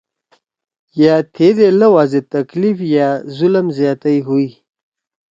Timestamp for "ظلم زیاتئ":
3.37-4.17